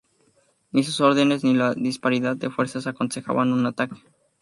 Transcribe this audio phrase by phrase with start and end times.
[0.71, 3.97] Ni sus órdenes ni la disparidad de fuerzas aconsejaban un ataque.